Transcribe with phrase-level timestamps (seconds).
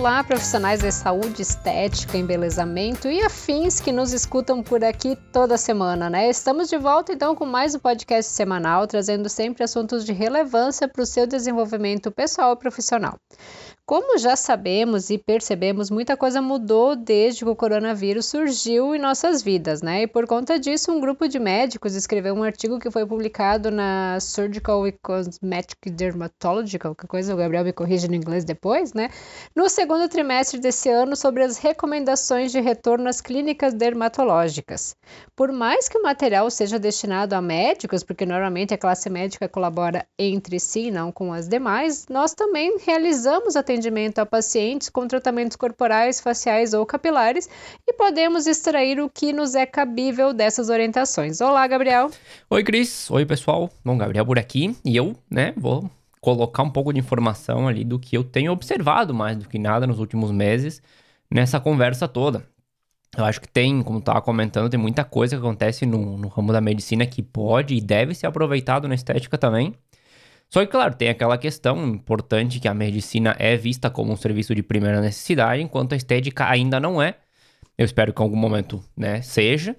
[0.00, 6.08] Olá, profissionais da saúde, estética, embelezamento e afins que nos escutam por aqui toda semana,
[6.08, 6.30] né?
[6.30, 11.02] Estamos de volta então com mais um podcast semanal, trazendo sempre assuntos de relevância para
[11.02, 13.18] o seu desenvolvimento pessoal e profissional.
[13.90, 19.42] Como já sabemos e percebemos, muita coisa mudou desde que o coronavírus surgiu em nossas
[19.42, 20.02] vidas, né?
[20.02, 24.16] E por conta disso, um grupo de médicos escreveu um artigo que foi publicado na
[24.20, 29.10] Surgical and Cosmetic Dermatology, qualquer coisa, o Gabriel me corrige no inglês depois, né?
[29.56, 34.94] No segundo trimestre desse ano, sobre as recomendações de retorno às clínicas dermatológicas.
[35.34, 40.06] Por mais que o material seja destinado a médicos, porque normalmente a classe médica colabora
[40.16, 45.56] entre si, não com as demais, nós também realizamos atendimento atendimento a pacientes com tratamentos
[45.56, 47.48] corporais, faciais ou capilares
[47.88, 51.40] e podemos extrair o que nos é cabível dessas orientações.
[51.40, 52.10] Olá, Gabriel.
[52.50, 53.10] Oi, Cris.
[53.10, 53.70] Oi, pessoal.
[53.82, 57.98] Bom, Gabriel por aqui e eu, né, vou colocar um pouco de informação ali do
[57.98, 60.82] que eu tenho observado mais do que nada nos últimos meses
[61.30, 62.44] nessa conversa toda.
[63.16, 66.52] Eu acho que tem, como estava comentando, tem muita coisa que acontece no, no ramo
[66.52, 69.74] da medicina que pode e deve ser aproveitado na estética também.
[70.50, 74.54] Só que, claro, tem aquela questão importante que a medicina é vista como um serviço
[74.54, 77.16] de primeira necessidade, enquanto a estética ainda não é.
[77.78, 79.76] Eu espero que em algum momento, né, seja.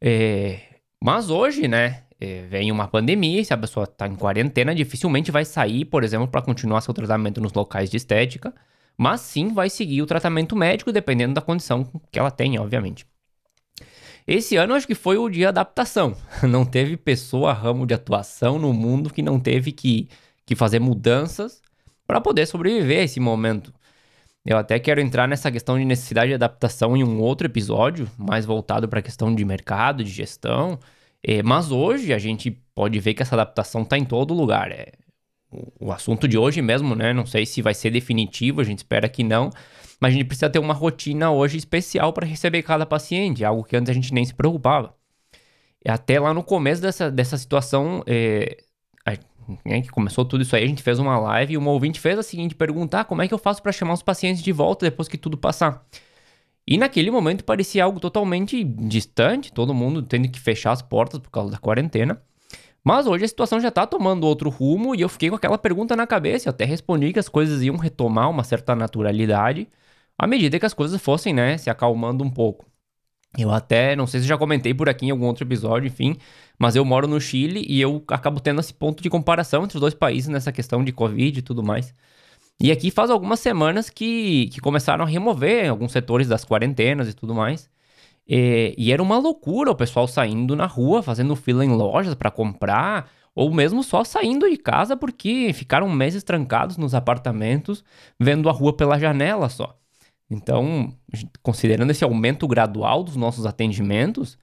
[0.00, 0.60] É...
[1.00, 5.30] Mas hoje, né, é, vem uma pandemia e se a pessoa está em quarentena, dificilmente
[5.30, 8.54] vai sair, por exemplo, para continuar seu tratamento nos locais de estética,
[8.96, 13.06] mas sim vai seguir o tratamento médico, dependendo da condição que ela tenha, obviamente.
[14.26, 16.16] Esse ano acho que foi o de adaptação.
[16.48, 20.08] Não teve pessoa, ramo de atuação no mundo que não teve que,
[20.46, 21.60] que fazer mudanças
[22.06, 23.72] para poder sobreviver a esse momento.
[24.44, 28.44] Eu até quero entrar nessa questão de necessidade de adaptação em um outro episódio, mais
[28.44, 30.78] voltado para a questão de mercado, de gestão.
[31.22, 34.72] É, mas hoje a gente pode ver que essa adaptação está em todo lugar.
[34.72, 34.92] É,
[35.80, 37.12] o, assunto de hoje mesmo, né?
[37.12, 39.50] Não sei se vai ser definitivo, a gente espera que não
[40.02, 43.76] mas a gente precisa ter uma rotina hoje especial para receber cada paciente, algo que
[43.76, 44.96] antes a gente nem se preocupava.
[45.84, 48.64] E até lá no começo dessa, dessa situação, é,
[49.64, 52.18] né, que começou tudo isso aí, a gente fez uma live e uma ouvinte fez
[52.18, 54.84] a seguinte pergunta: ah, como é que eu faço para chamar os pacientes de volta
[54.86, 55.86] depois que tudo passar?
[56.66, 61.30] E naquele momento parecia algo totalmente distante, todo mundo tendo que fechar as portas por
[61.30, 62.20] causa da quarentena.
[62.82, 65.94] Mas hoje a situação já está tomando outro rumo e eu fiquei com aquela pergunta
[65.94, 66.48] na cabeça.
[66.48, 69.68] Eu até respondi que as coisas iam retomar uma certa naturalidade
[70.22, 72.64] à medida que as coisas fossem, né, se acalmando um pouco.
[73.36, 76.16] Eu até, não sei se já comentei por aqui em algum outro episódio, enfim,
[76.56, 79.80] mas eu moro no Chile e eu acabo tendo esse ponto de comparação entre os
[79.80, 81.92] dois países nessa questão de Covid e tudo mais.
[82.60, 87.14] E aqui faz algumas semanas que, que começaram a remover alguns setores das quarentenas e
[87.14, 87.68] tudo mais.
[88.24, 92.30] E, e era uma loucura o pessoal saindo na rua, fazendo fila em lojas para
[92.30, 97.82] comprar, ou mesmo só saindo de casa porque ficaram meses trancados nos apartamentos,
[98.20, 99.81] vendo a rua pela janela só.
[100.32, 100.92] Então,
[101.42, 104.38] considerando esse aumento gradual dos nossos atendimentos,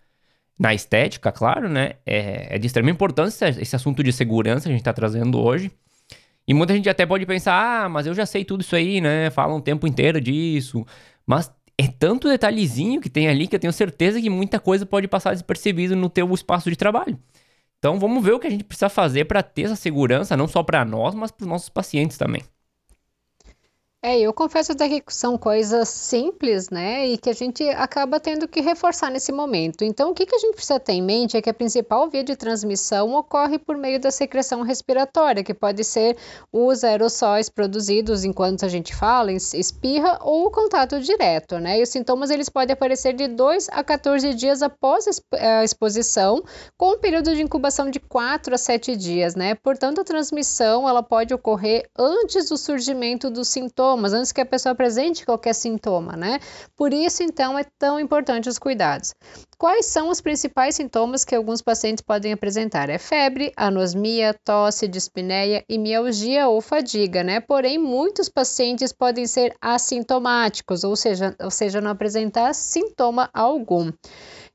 [0.58, 1.94] na estética, claro, né?
[2.06, 5.72] É, é de extrema importância esse assunto de segurança que a gente está trazendo hoje.
[6.48, 9.30] E muita gente até pode pensar, ah, mas eu já sei tudo isso aí, né?
[9.32, 10.86] Falam o tempo inteiro disso.
[11.26, 15.08] Mas é tanto detalhezinho que tem ali que eu tenho certeza que muita coisa pode
[15.08, 17.18] passar despercebido no teu espaço de trabalho.
[17.80, 20.62] Então vamos ver o que a gente precisa fazer para ter essa segurança, não só
[20.62, 22.44] para nós, mas para os nossos pacientes também.
[24.02, 28.48] É, eu confesso até que são coisas simples, né, e que a gente acaba tendo
[28.48, 29.84] que reforçar nesse momento.
[29.84, 32.24] Então, o que, que a gente precisa ter em mente é que a principal via
[32.24, 36.16] de transmissão ocorre por meio da secreção respiratória, que pode ser
[36.50, 41.90] os aerossóis produzidos enquanto a gente fala, espirra ou o contato direto, né, e os
[41.90, 46.42] sintomas eles podem aparecer de 2 a 14 dias após a exposição,
[46.78, 51.04] com um período de incubação de 4 a 7 dias, né, portanto, a transmissão ela
[51.04, 56.15] pode ocorrer antes do surgimento dos sintomas sintomas, antes que a pessoa apresente qualquer sintoma,
[56.15, 56.39] né?
[56.75, 59.15] Por isso, então, é tão importante os cuidados.
[59.57, 62.89] Quais são os principais sintomas que alguns pacientes podem apresentar?
[62.89, 67.39] É febre, anosmia, tosse, dispneia e mialgia ou fadiga, né?
[67.39, 73.91] Porém, muitos pacientes podem ser assintomáticos, ou seja, ou seja, não apresentar sintoma algum.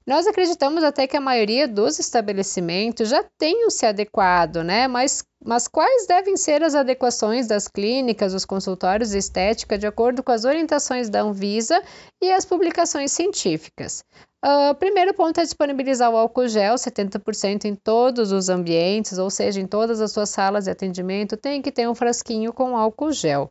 [0.06, 4.86] Nós acreditamos até que a maioria dos estabelecimentos já tenham se adequado, né?
[4.86, 10.22] Mas, mas quais devem ser as adequações das clínicas, os consultórios de estética, de acordo
[10.22, 11.82] com as orientações da Anvisa
[12.22, 14.04] e as publicações científicas?
[14.44, 19.30] O uh, primeiro ponto é disponibilizar o álcool gel, 70% em todos os ambientes, ou
[19.30, 23.10] seja, em todas as suas salas de atendimento, tem que ter um frasquinho com álcool
[23.10, 23.50] gel.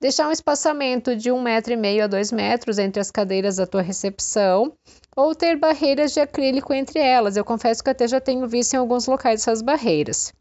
[0.00, 3.68] Deixar um espaçamento de um metro e meio a dois metros entre as cadeiras da
[3.68, 4.72] tua recepção
[5.16, 7.36] ou ter barreiras de acrílico entre elas.
[7.36, 10.32] Eu confesso que até já tenho visto em alguns locais essas barreiras.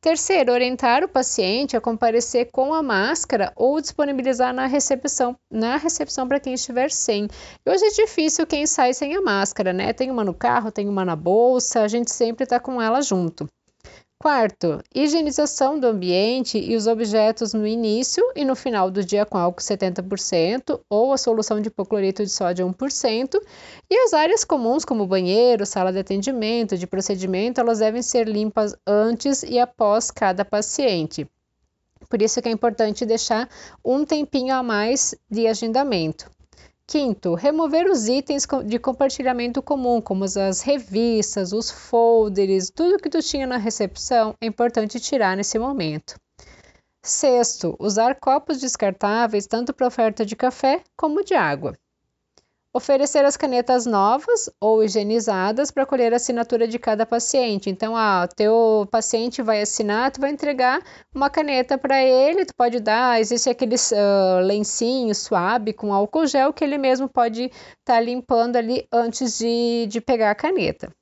[0.00, 6.26] Terceiro, orientar o paciente a comparecer com a máscara ou disponibilizar na recepção, na recepção
[6.28, 7.28] para quem estiver sem.
[7.66, 9.92] Hoje é difícil quem sai sem a máscara, né?
[9.92, 13.48] Tem uma no carro, tem uma na bolsa, a gente sempre está com ela junto.
[14.20, 19.38] Quarto, higienização do ambiente e os objetos no início e no final do dia com
[19.38, 23.40] álcool 70% ou a solução de hipoclorito de sódio 1%.
[23.88, 28.74] E as áreas comuns, como banheiro, sala de atendimento, de procedimento, elas devem ser limpas
[28.84, 31.24] antes e após cada paciente.
[32.08, 33.48] Por isso que é importante deixar
[33.84, 36.28] um tempinho a mais de agendamento.
[36.90, 43.20] Quinto, remover os itens de compartilhamento comum, como as revistas, os folders, tudo que tu
[43.20, 46.18] tinha na recepção, é importante tirar nesse momento.
[47.04, 51.76] Sexto, usar copos descartáveis tanto para oferta de café como de água.
[52.74, 57.70] Oferecer as canetas novas ou higienizadas para colher a assinatura de cada paciente.
[57.70, 60.82] Então, ah, teu paciente vai assinar, tu vai entregar
[61.14, 66.52] uma caneta para ele, tu pode dar, existe aqueles uh, lencinhos suave com álcool gel
[66.52, 70.92] que ele mesmo pode estar tá limpando ali antes de, de pegar a caneta.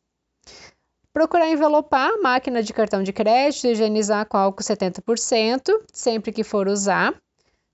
[1.13, 6.69] Procurar envelopar a máquina de cartão de crédito, higienizar com álcool 70%, sempre que for
[6.69, 7.13] usar.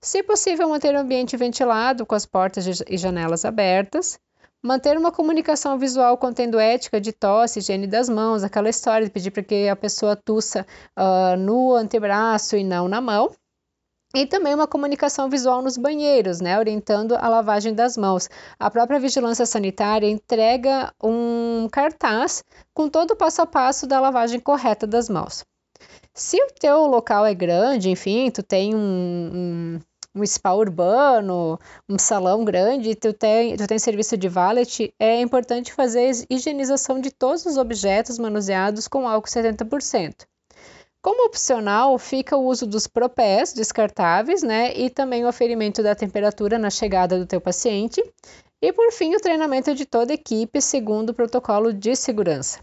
[0.03, 4.19] Se possível, manter o ambiente ventilado, com as portas e janelas abertas.
[4.61, 9.31] Manter uma comunicação visual contendo ética de tosse, higiene das mãos, aquela história de pedir
[9.31, 10.67] para que a pessoa tussa
[10.99, 13.31] uh, no antebraço e não na mão.
[14.13, 18.27] E também uma comunicação visual nos banheiros, né, orientando a lavagem das mãos.
[18.59, 24.41] A própria vigilância sanitária entrega um cartaz com todo o passo a passo da lavagem
[24.41, 25.45] correta das mãos.
[26.13, 28.79] Se o teu local é grande, enfim, tu tem um,
[29.33, 29.79] um
[30.15, 35.73] um spa urbano, um salão grande, tu tem, tu tem serviço de valet, é importante
[35.73, 40.25] fazer a higienização de todos os objetos manuseados com álcool 70%.
[41.01, 46.57] Como opcional, fica o uso dos propés descartáveis, né, e também o aferimento da temperatura
[46.57, 48.01] na chegada do teu paciente.
[48.61, 52.61] E por fim, o treinamento de toda a equipe segundo o protocolo de segurança.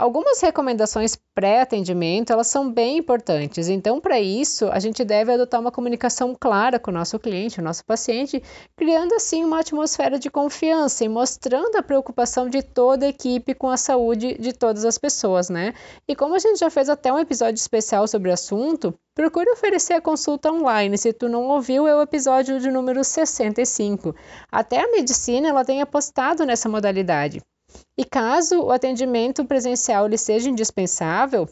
[0.00, 3.68] Algumas recomendações pré-atendimento, elas são bem importantes.
[3.68, 7.62] Então, para isso, a gente deve adotar uma comunicação clara com o nosso cliente, o
[7.62, 8.42] nosso paciente,
[8.74, 13.68] criando assim uma atmosfera de confiança e mostrando a preocupação de toda a equipe com
[13.68, 15.74] a saúde de todas as pessoas, né?
[16.08, 19.92] E como a gente já fez até um episódio especial sobre o assunto, procure oferecer
[19.92, 20.96] a consulta online.
[20.96, 24.14] Se tu não ouviu, é o episódio de número 65.
[24.50, 27.42] Até a medicina ela tem apostado nessa modalidade.
[27.96, 31.48] E caso o atendimento presencial ele seja indispensável,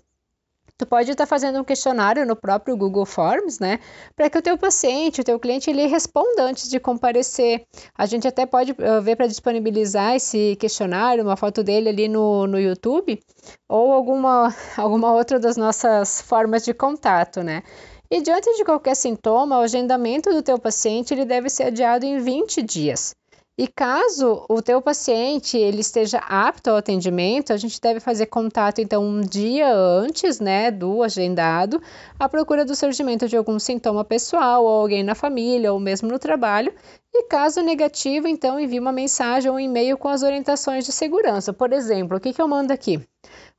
[0.79, 3.81] tu pode estar fazendo um questionário no próprio Google Forms, né,
[4.15, 7.67] para que o teu paciente, o teu cliente, ele responda antes de comparecer.
[7.97, 12.47] A gente até pode uh, ver para disponibilizar esse questionário, uma foto dele ali no,
[12.47, 13.21] no YouTube,
[13.69, 17.65] ou alguma, alguma outra das nossas formas de contato, né.
[18.11, 22.19] E diante de qualquer sintoma, o agendamento do teu paciente ele deve ser adiado em
[22.19, 23.15] 20 dias.
[23.61, 28.81] E caso o teu paciente ele esteja apto ao atendimento, a gente deve fazer contato
[28.81, 31.83] então um dia antes, né, do agendado,
[32.21, 36.21] à procura do surgimento de algum sintoma pessoal ou alguém na família ou mesmo no
[36.21, 36.73] trabalho.
[37.13, 41.53] E caso negativo, então envie uma mensagem ou um e-mail com as orientações de segurança.
[41.53, 43.01] Por exemplo, o que, que eu mando aqui?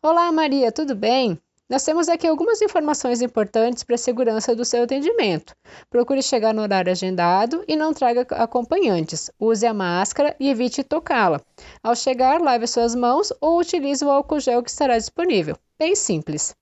[0.02, 1.38] Olá Maria, tudo bem?
[1.70, 5.54] Nós temos aqui algumas informações importantes para a segurança do seu atendimento.
[5.88, 9.30] Procure chegar no horário agendado e não traga acompanhantes.
[9.40, 11.40] Use a máscara e evite tocá-la.
[11.84, 15.56] Ao chegar, lave suas mãos ou utilize o álcool gel que estará disponível.
[15.78, 16.56] Bem simples.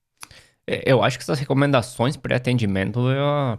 [0.68, 3.00] É, eu acho que essas recomendações pré-atendimento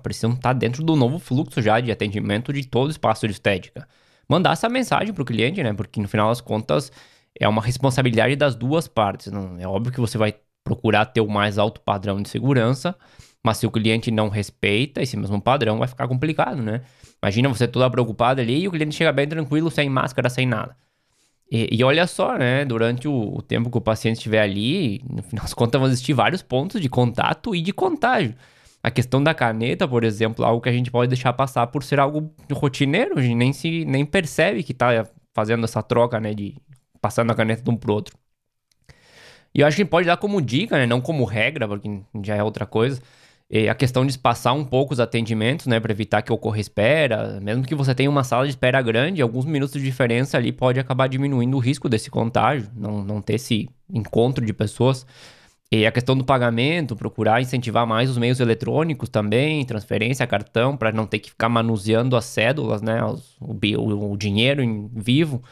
[0.03, 3.89] precisam estar dentro do novo fluxo já de atendimento de todo o espaço de estética.
[4.29, 5.73] Mandar essa mensagem para o cliente, né?
[5.73, 6.93] Porque no final das contas
[7.41, 9.33] é uma responsabilidade das duas partes.
[9.33, 9.59] Não?
[9.59, 10.35] É óbvio que você vai
[10.69, 12.95] procurar ter o mais alto padrão de segurança,
[13.43, 16.83] mas se o cliente não respeita esse mesmo padrão, vai ficar complicado, né?
[17.23, 20.77] Imagina você toda preocupada ali e o cliente chega bem tranquilo, sem máscara, sem nada.
[21.51, 22.67] E, e olha só, né?
[22.67, 26.13] Durante o, o, tempo que o paciente estiver ali, no final das contas, vão existir
[26.13, 28.35] vários pontos de contato e de contágio.
[28.83, 31.99] A questão da caneta, por exemplo, algo que a gente pode deixar passar por ser
[31.99, 36.35] algo rotineiro, a gente nem, se, nem percebe que está fazendo essa troca, né?
[36.35, 36.55] De
[37.01, 38.15] passando a caneta de um pro outro.
[39.59, 40.87] E eu acho que pode dar como dica, né?
[40.87, 41.91] Não como regra, porque
[42.23, 43.03] já é outra coisa.
[43.69, 45.81] a questão de espaçar um pouco os atendimentos, né?
[45.81, 47.41] Para evitar que ocorra espera.
[47.43, 50.79] Mesmo que você tenha uma sala de espera grande, alguns minutos de diferença ali pode
[50.79, 55.05] acabar diminuindo o risco desse contágio, não, não ter esse encontro de pessoas.
[55.73, 60.93] E a questão do pagamento, procurar incentivar mais os meios eletrônicos também, transferência, cartão, para
[60.93, 63.05] não ter que ficar manuseando as cédulas, né?
[63.05, 65.43] Os, o, o, dinheiro em vivo.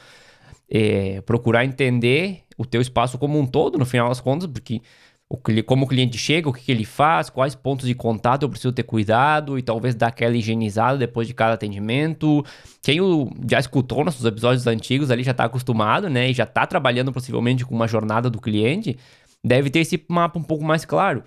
[0.70, 4.80] é, procurar entender o teu espaço como um todo, no final das contas, porque
[5.28, 8.48] o, como o cliente chega, o que, que, ele faz, quais pontos de contato eu
[8.48, 12.44] preciso ter cuidado e talvez dar aquela higienizada depois de cada atendimento.
[12.82, 16.30] Quem o, já escutou nossos episódios antigos ali já está acostumado, né?
[16.30, 18.96] E já está trabalhando possivelmente com uma jornada do cliente,
[19.44, 21.24] deve ter esse mapa um pouco mais claro.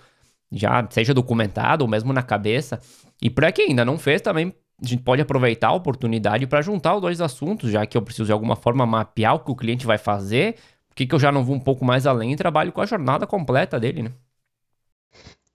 [0.52, 2.80] Já seja documentado ou mesmo na cabeça.
[3.22, 6.96] E para quem ainda não fez, também a gente pode aproveitar a oportunidade para juntar
[6.96, 9.86] os dois assuntos, já que eu preciso de alguma forma mapear o que o cliente
[9.86, 10.56] vai fazer,
[11.00, 13.25] que, que eu já não vou um pouco mais além e trabalho com a jornada
[13.25, 14.12] completa dele, né?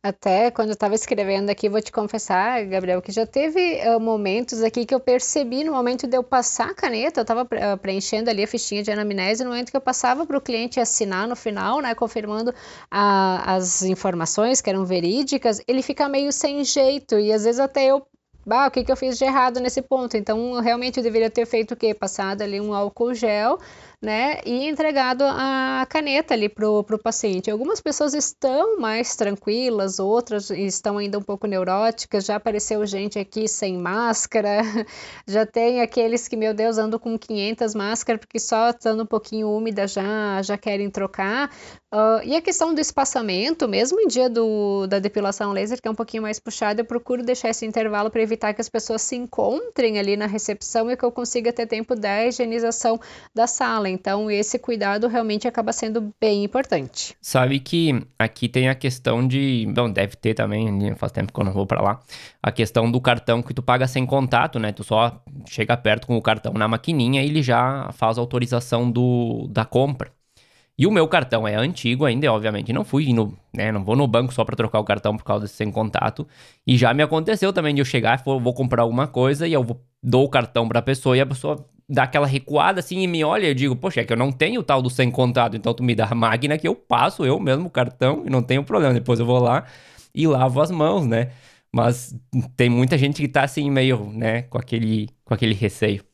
[0.03, 4.63] Até quando eu estava escrevendo aqui, vou te confessar, Gabriel, que já teve uh, momentos
[4.63, 8.29] aqui que eu percebi no momento de eu passar a caneta, eu estava uh, preenchendo
[8.29, 11.35] ali a fichinha de anamnese, no momento que eu passava para o cliente assinar no
[11.35, 12.55] final, né, confirmando
[12.91, 17.87] a, as informações que eram verídicas, ele fica meio sem jeito e às vezes até
[17.87, 18.07] eu
[18.47, 20.17] bah, o que, que eu fiz de errado nesse ponto?
[20.19, 21.95] Então, realmente eu deveria ter feito o quê?
[21.95, 23.59] Passado ali um álcool gel
[24.05, 27.51] né, e entregado a caneta ali para o paciente.
[27.51, 32.27] Algumas pessoas estão mais tranquilas, outras estão ainda um pouco neuróticas.
[32.27, 34.61] Já apareceu gente aqui sem máscara,
[35.27, 39.51] já tem aqueles que, meu Deus, andam com 500 máscaras porque só estando um pouquinho
[39.51, 41.51] úmida já, já querem trocar.
[41.95, 45.91] Uh, e a questão do espaçamento, mesmo em dia do, da depilação laser, que é
[45.91, 49.15] um pouquinho mais puxada, eu procuro deixar esse intervalo para evitar que as pessoas se
[49.15, 52.99] encontrem ali na recepção e que eu consiga ter tempo da higienização
[53.33, 53.89] da sala.
[53.89, 57.17] Então, esse cuidado realmente acaba sendo bem importante.
[57.23, 59.65] Sabe que aqui tem a questão de.
[59.73, 62.01] Bom, deve ter também, né, faz tempo que eu não vou para lá.
[62.43, 64.73] A questão do cartão que tu paga sem contato, né?
[64.73, 68.91] Tu só chega perto com o cartão na maquininha e ele já faz a autorização
[68.91, 70.11] do, da compra.
[70.77, 72.73] E o meu cartão é antigo ainda, obviamente.
[72.73, 75.45] Não fui no, né, não vou no banco só para trocar o cartão por causa
[75.45, 76.27] desse sem contato.
[76.67, 79.81] E já me aconteceu também de eu chegar, vou, comprar alguma coisa e eu vou,
[80.03, 83.23] dou o cartão para a pessoa e a pessoa dá aquela recuada assim e me
[83.23, 85.75] olha, eu digo, poxa, é que eu não tenho o tal do sem contato, então
[85.75, 88.65] tu me dá a máquina que eu passo eu mesmo o cartão e não tenho
[88.65, 88.95] problema.
[88.95, 89.65] Depois eu vou lá
[90.15, 91.31] e lavo as mãos, né?
[91.73, 92.15] Mas
[92.57, 96.05] tem muita gente que tá assim meio, né, com aquele com aquele receio.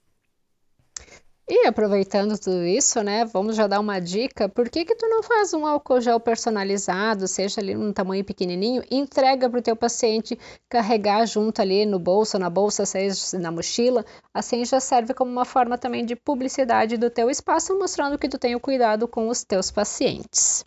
[1.52, 4.49] E aproveitando tudo isso, né, vamos já dar uma dica.
[4.49, 8.85] Por que que tu não faz um álcool gel personalizado, seja ali num tamanho pequenininho,
[8.88, 10.38] e entrega para o teu paciente
[10.69, 14.04] carregar junto ali no bolso, na bolsa, seja na mochila.
[14.33, 18.38] Assim já serve como uma forma também de publicidade do teu espaço, mostrando que tu
[18.38, 20.64] tem o cuidado com os teus pacientes.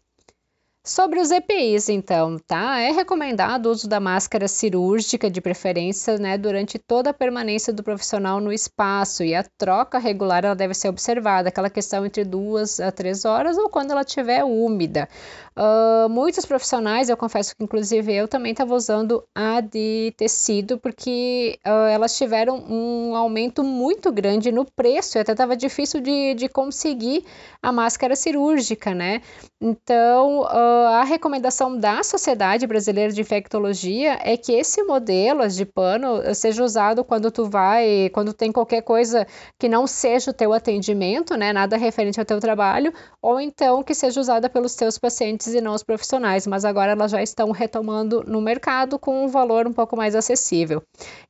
[0.94, 2.80] Sobre os EPIs, então, tá?
[2.80, 7.82] É recomendado o uso da máscara cirúrgica, de preferência, né, durante toda a permanência do
[7.82, 12.80] profissional no espaço e a troca regular ela deve ser observada, aquela questão entre duas
[12.80, 15.10] a três horas ou quando ela estiver úmida.
[15.58, 21.60] Uh, muitos profissionais, eu confesso que inclusive eu também estava usando a de tecido, porque
[21.66, 26.48] uh, elas tiveram um aumento muito grande no preço, e até estava difícil de, de
[26.48, 27.24] conseguir
[27.62, 29.22] a máscara cirúrgica, né?
[29.62, 36.34] Então, uh, a recomendação da Sociedade Brasileira de Infectologia é que esse modelo de pano
[36.34, 39.28] seja usado quando tu vai, quando tem qualquer coisa
[39.60, 41.52] que não seja o teu atendimento, né?
[41.52, 45.74] Nada referente ao teu trabalho, ou então que seja usada pelos teus pacientes e não
[45.74, 49.96] os profissionais, mas agora elas já estão retomando no mercado com um valor um pouco
[49.96, 50.82] mais acessível.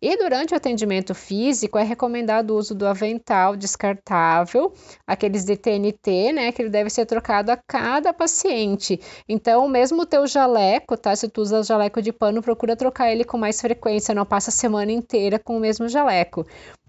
[0.02, 4.74] E durante o atendimento físico é recomendado o uso do avental descartável,
[5.08, 9.00] aqueles de TNT, né, que ele deve ser trocado a cada paciente.
[9.28, 11.16] Então, mesmo o teu jaleco, tá?
[11.16, 14.54] Se tu usa jaleco de pano, procura trocar ele com mais frequência, não passa a
[14.54, 16.46] semana inteira com o mesmo jaleco.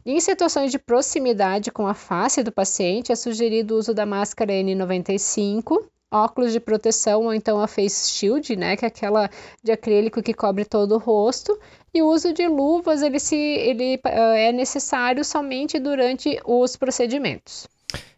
[0.07, 4.53] Em situações de proximidade com a face do paciente, é sugerido o uso da máscara
[4.53, 5.83] N95
[6.15, 9.29] óculos de proteção ou então a face shield, né, que é aquela
[9.63, 11.59] de acrílico que cobre todo o rosto,
[11.93, 17.67] e o uso de luvas ele se ele uh, é necessário somente durante os procedimentos.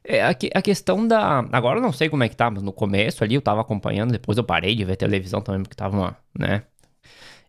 [0.05, 1.45] É, a, a, questão da.
[1.53, 4.13] Agora eu não sei como é que tá, mas no começo ali eu tava acompanhando,
[4.13, 6.17] depois eu parei de ver televisão também, porque tava uma.
[6.39, 6.63] né?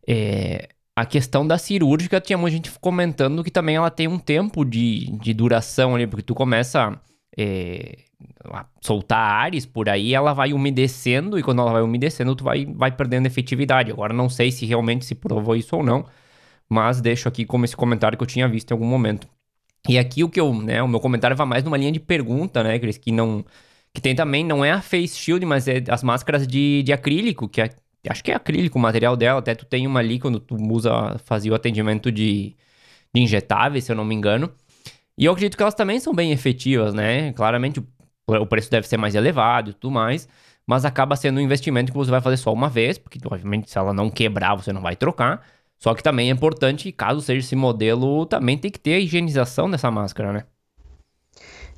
[0.07, 4.65] É, a questão da cirúrgica, tinha muita gente comentando que também ela tem um tempo
[4.65, 6.99] de, de duração ali, porque tu começa.
[7.37, 7.99] É,
[8.81, 12.91] soltar ares por aí, ela vai umedecendo e quando ela vai umedecendo, tu vai, vai
[12.91, 13.91] perdendo efetividade.
[13.91, 16.05] Agora não sei se realmente se provou isso ou não,
[16.69, 19.27] mas deixo aqui como esse comentário que eu tinha visto em algum momento.
[19.87, 22.63] E aqui o que eu, né, o meu comentário vai mais numa linha de pergunta,
[22.63, 23.45] né, Cris, que não
[23.93, 27.49] que tem também, não é a face shield, mas é as máscaras de, de acrílico,
[27.49, 27.71] que é,
[28.07, 31.17] acho que é acrílico o material dela, até tu tem uma ali quando tu usa,
[31.25, 32.55] fazia o atendimento de,
[33.13, 34.51] de injetáveis, se eu não me engano.
[35.17, 37.33] E eu acredito que elas também são bem efetivas, né?
[37.33, 37.81] Claramente
[38.27, 40.27] o preço deve ser mais elevado e tudo mais,
[40.67, 43.77] mas acaba sendo um investimento que você vai fazer só uma vez, porque obviamente se
[43.77, 45.43] ela não quebrar, você não vai trocar.
[45.79, 49.69] Só que também é importante, caso seja esse modelo, também tem que ter a higienização
[49.69, 50.45] dessa máscara, né?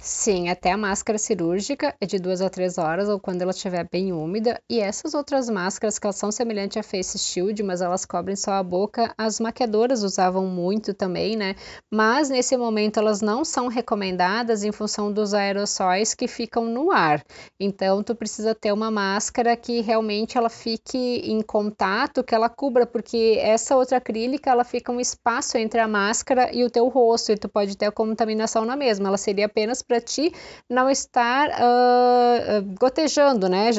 [0.01, 3.85] Sim, até a máscara cirúrgica é de duas a três horas ou quando ela estiver
[3.91, 4.57] bem úmida.
[4.69, 8.53] E essas outras máscaras que elas são semelhantes à face shield, mas elas cobrem só
[8.53, 11.53] a boca, as maquiadoras usavam muito também, né?
[11.91, 17.21] Mas nesse momento elas não são recomendadas em função dos aerossóis que ficam no ar.
[17.59, 22.87] Então tu precisa ter uma máscara que realmente ela fique em contato, que ela cubra,
[22.87, 27.33] porque essa outra acrílica ela fica um espaço entre a máscara e o teu rosto
[27.33, 29.09] e tu pode ter a contaminação na mesma.
[29.09, 30.31] Ela seria apenas para ti
[30.69, 33.71] não estar uh, gotejando, né?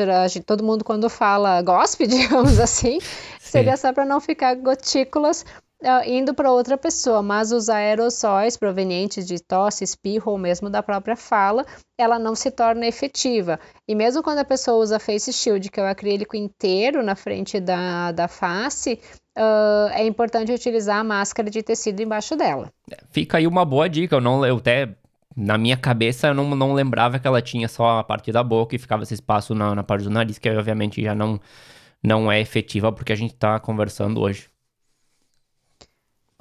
[0.44, 2.98] Todo mundo quando fala gospe, digamos assim,
[3.38, 5.44] seria só para não ficar gotículas
[5.82, 10.82] Uh, indo para outra pessoa, mas os aerossóis provenientes de tosse, espirro ou mesmo da
[10.82, 11.64] própria fala,
[11.98, 13.58] ela não se torna efetiva.
[13.88, 17.58] E mesmo quando a pessoa usa face shield, que é o acrílico inteiro na frente
[17.58, 19.00] da, da face,
[19.38, 22.70] uh, é importante utilizar a máscara de tecido embaixo dela.
[23.10, 24.86] Fica aí uma boa dica, eu não eu até
[25.36, 28.74] na minha cabeça eu não, não lembrava que ela tinha só a parte da boca
[28.76, 31.40] e ficava esse espaço na, na parte do nariz, que obviamente já não,
[32.02, 34.50] não é efetiva porque a gente está conversando hoje.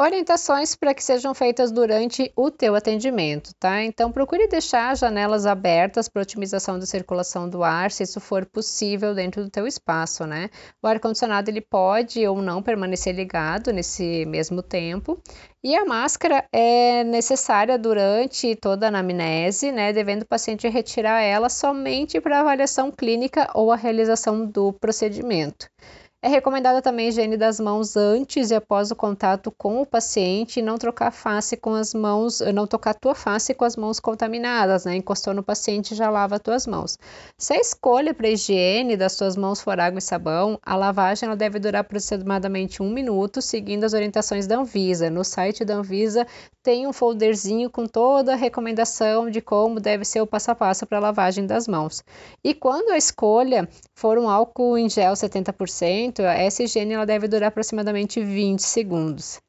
[0.01, 3.83] Orientações para que sejam feitas durante o teu atendimento, tá?
[3.83, 8.45] Então procure deixar as janelas abertas para otimização da circulação do ar, se isso for
[8.45, 10.49] possível dentro do teu espaço, né?
[10.81, 15.21] O ar condicionado ele pode ou não permanecer ligado nesse mesmo tempo.
[15.61, 21.49] E a máscara é necessária durante toda a anamnese, né, devendo o paciente retirar ela
[21.49, 25.67] somente para avaliação clínica ou a realização do procedimento.
[26.21, 30.59] É recomendada também a higiene das mãos antes e após o contato com o paciente
[30.59, 34.83] e não trocar face com as mãos, não tocar tua face com as mãos contaminadas,
[34.83, 34.97] né?
[34.97, 36.97] Encostou no paciente já lava as tuas mãos.
[37.37, 41.25] Se a escolha para a higiene das tuas mãos for água e sabão, a lavagem
[41.25, 45.09] ela deve durar aproximadamente um minuto, seguindo as orientações da Anvisa.
[45.09, 46.27] No site da Anvisa
[46.61, 50.85] tem um folderzinho com toda a recomendação de como deve ser o passo a passo
[50.85, 52.03] para a lavagem das mãos.
[52.43, 57.49] E quando a escolha for um álcool em gel 70%, essa higiene ela deve durar
[57.49, 59.39] aproximadamente 20 segundos.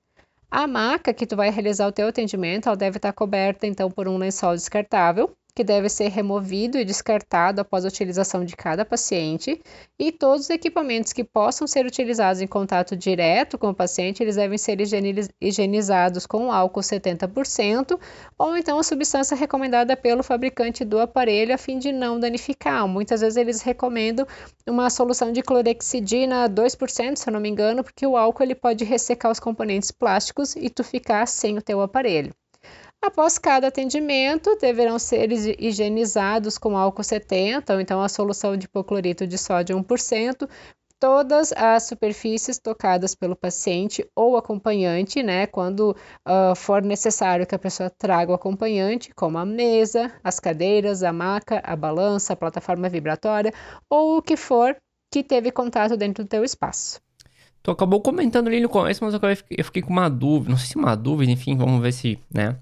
[0.51, 4.09] A maca que tu vai realizar o teu atendimento, ela deve estar coberta então por
[4.09, 9.61] um lençol descartável que deve ser removido e descartado após a utilização de cada paciente,
[9.99, 14.37] e todos os equipamentos que possam ser utilizados em contato direto com o paciente, eles
[14.37, 14.79] devem ser
[15.41, 17.99] higienizados com álcool 70%,
[18.39, 22.87] ou então a substância recomendada pelo fabricante do aparelho a fim de não danificar.
[22.87, 24.27] Muitas vezes eles recomendam
[24.67, 28.85] uma solução de clorexidina 2%, se eu não me engano, porque o álcool ele pode
[28.85, 32.35] ressecar os componentes plásticos e tu ficar sem o teu aparelho.
[33.03, 39.27] Após cada atendimento, deverão ser higienizados com álcool 70, ou então a solução de hipoclorito
[39.27, 40.49] de sódio 1%,
[41.01, 45.97] todas as superfícies tocadas pelo paciente ou acompanhante, né, quando
[46.29, 51.11] uh, for necessário que a pessoa traga o acompanhante, como a mesa, as cadeiras, a
[51.11, 53.53] maca, a balança, a plataforma vibratória
[53.89, 54.77] ou o que for
[55.11, 57.01] que teve contato dentro do teu espaço.
[57.63, 60.77] Tu acabou comentando ali no começo, mas eu fiquei com uma dúvida, não sei se
[60.77, 62.57] uma dúvida, enfim, vamos ver se, né,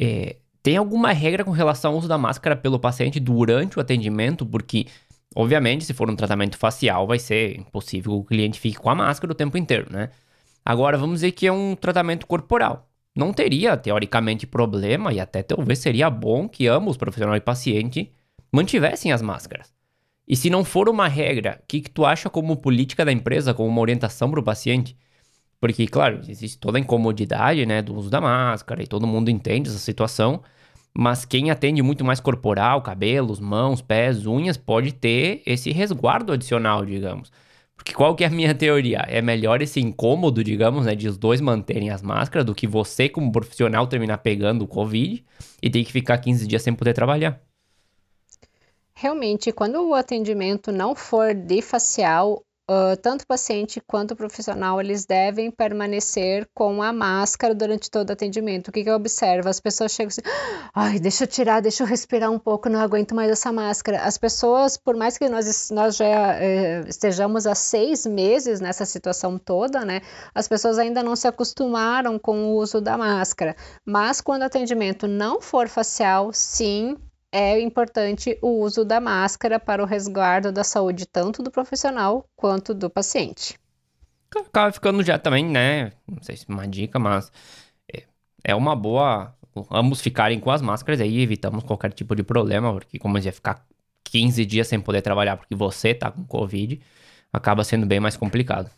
[0.00, 4.46] é, tem alguma regra com relação ao uso da máscara pelo paciente durante o atendimento?
[4.46, 4.86] Porque,
[5.36, 8.94] obviamente, se for um tratamento facial, vai ser impossível que o cliente fique com a
[8.94, 10.08] máscara o tempo inteiro, né?
[10.64, 12.88] Agora, vamos dizer que é um tratamento corporal.
[13.14, 18.10] Não teria, teoricamente, problema, e até talvez seria bom que ambos, profissional e paciente,
[18.52, 19.72] mantivessem as máscaras.
[20.26, 23.52] E se não for uma regra, o que, que tu acha como política da empresa,
[23.52, 24.96] como uma orientação para o paciente?
[25.60, 29.68] Porque, claro, existe toda a incomodidade, né, do uso da máscara e todo mundo entende
[29.68, 30.42] essa situação.
[30.92, 36.84] Mas quem atende muito mais corporal, cabelos, mãos, pés, unhas, pode ter esse resguardo adicional,
[36.84, 37.30] digamos.
[37.76, 39.04] Porque qual que é a minha teoria?
[39.08, 43.08] É melhor esse incômodo, digamos, né, de os dois manterem as máscaras do que você,
[43.08, 45.24] como profissional, terminar pegando o Covid
[45.62, 47.40] e ter que ficar 15 dias sem poder trabalhar.
[48.94, 54.80] Realmente, quando o atendimento não for de facial, Uh, tanto o paciente quanto o profissional,
[54.80, 58.68] eles devem permanecer com a máscara durante todo o atendimento.
[58.68, 59.48] O que, que eu observo?
[59.48, 60.20] As pessoas chegam assim,
[60.72, 64.02] ai, deixa eu tirar, deixa eu respirar um pouco, não aguento mais essa máscara.
[64.02, 66.04] As pessoas, por mais que nós, nós já
[66.40, 70.00] eh, estejamos há seis meses nessa situação toda, né,
[70.32, 73.56] as pessoas ainda não se acostumaram com o uso da máscara.
[73.84, 76.96] Mas quando o atendimento não for facial, sim,
[77.32, 82.74] é importante o uso da máscara para o resguardo da saúde tanto do profissional quanto
[82.74, 83.58] do paciente.
[84.34, 85.92] Acaba ficando já também, né?
[86.06, 87.32] Não sei se é uma dica, mas
[87.92, 88.04] é,
[88.44, 89.34] é uma boa
[89.70, 93.64] ambos ficarem com as máscaras aí, evitamos qualquer tipo de problema, porque como ia ficar
[94.04, 96.80] 15 dias sem poder trabalhar porque você tá com Covid,
[97.32, 98.70] acaba sendo bem mais complicado.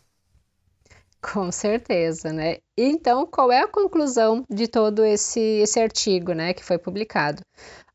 [1.23, 2.57] Com certeza, né?
[2.77, 7.41] Então, qual é a conclusão de todo esse, esse artigo, né, que foi publicado?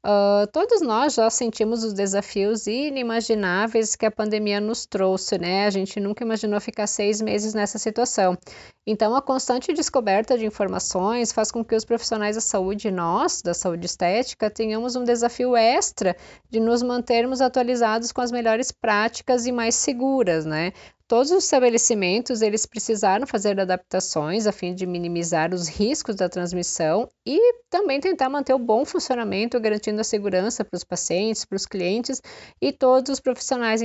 [0.06, 5.66] Uh, todos nós já sentimos os desafios inimagináveis que a pandemia nos trouxe, né?
[5.66, 8.38] A gente nunca imaginou ficar seis meses nessa situação.
[8.86, 13.52] Então, a constante descoberta de informações faz com que os profissionais da saúde, nós, da
[13.52, 16.16] saúde estética, tenhamos um desafio extra
[16.48, 20.72] de nos mantermos atualizados com as melhores práticas e mais seguras, né?
[21.08, 27.08] Todos os estabelecimentos eles precisaram fazer adaptações a fim de minimizar os riscos da transmissão
[27.24, 31.64] e também tentar manter o bom funcionamento, garantindo a segurança para os pacientes, para os
[31.64, 32.20] clientes
[32.60, 33.80] e todos os profissionais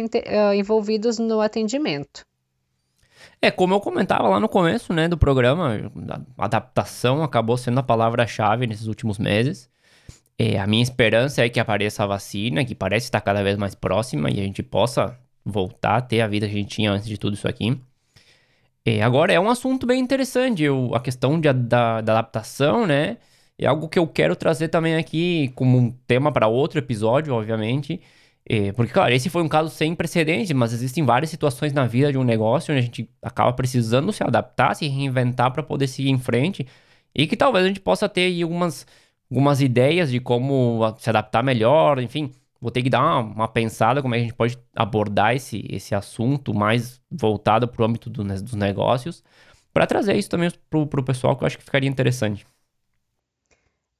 [0.54, 2.26] envolvidos no atendimento.
[3.42, 5.90] É, como eu comentava lá no começo, né, do programa,
[6.38, 9.70] adaptação acabou sendo a palavra-chave nesses últimos meses.
[10.38, 13.76] É, a minha esperança é que apareça a vacina, que parece estar cada vez mais
[13.76, 17.08] próxima e a gente possa voltar a ter a vida que a gente tinha antes
[17.08, 17.80] de tudo isso aqui.
[18.86, 23.18] É, agora, é um assunto bem interessante, eu, a questão de, da, da adaptação, né?
[23.58, 28.02] É algo que eu quero trazer também aqui como um tema para outro episódio, obviamente.
[28.46, 32.12] É, porque, claro, esse foi um caso sem precedentes, mas existem várias situações na vida
[32.12, 36.10] de um negócio onde a gente acaba precisando se adaptar, se reinventar para poder seguir
[36.10, 36.68] em frente.
[37.16, 38.86] E que talvez a gente possa ter algumas,
[39.32, 42.32] algumas ideias de como se adaptar melhor, enfim
[42.64, 45.68] vou ter que dar uma, uma, pensada como é que a gente pode abordar esse,
[45.70, 49.22] esse assunto mais voltado para o âmbito do, dos negócios,
[49.74, 52.46] para trazer isso também para o pessoal, que eu acho que ficaria interessante.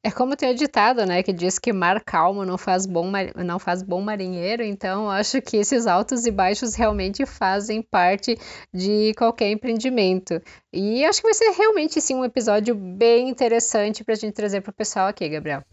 [0.02, 3.60] É como tem o ditado, né, que diz que mar calmo não faz bom, não
[3.60, 8.38] faz bom marinheiro, então acho que esses altos e baixos realmente fazem parte
[8.74, 10.42] de qualquer empreendimento.
[10.72, 14.62] E acho que vai ser realmente sim um episódio bem interessante para a gente trazer
[14.62, 15.64] para o pessoal aqui, Gabriel.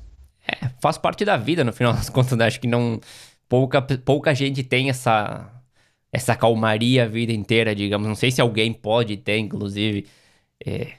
[0.50, 2.46] É, faz parte da vida, no final das contas, né?
[2.46, 3.00] Acho que não.
[3.48, 5.50] Pouca, pouca gente tem essa,
[6.12, 8.06] essa calmaria a vida inteira, digamos.
[8.08, 10.06] Não sei se alguém pode ter, inclusive.
[10.64, 10.94] É,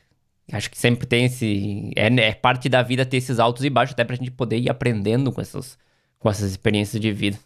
[0.51, 1.91] acho que sempre tem esse.
[1.95, 4.69] É, é, parte da vida ter esses altos e baixos, até pra gente poder ir
[4.69, 5.77] aprendendo com essas,
[6.19, 7.37] com essas experiências de vida.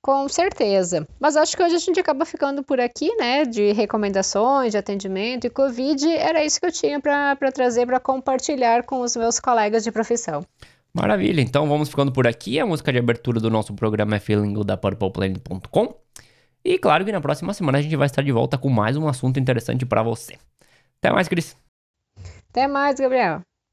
[0.00, 1.06] Com certeza.
[1.18, 3.44] Mas acho que hoje a gente acaba ficando por aqui, né?
[3.44, 6.08] De recomendações, de atendimento e Covid.
[6.16, 10.44] Era isso que eu tinha para trazer, para compartilhar com os meus colegas de profissão.
[10.94, 11.40] Maravilha.
[11.40, 12.58] Então vamos ficando por aqui.
[12.58, 15.94] A música de abertura do nosso programa é Feeling da PurplePlanet.com.
[16.64, 19.08] E claro que na próxima semana a gente vai estar de volta com mais um
[19.08, 20.36] assunto interessante para você.
[20.98, 21.56] Até mais, Cris.
[22.50, 23.47] Até mais, Gabriel.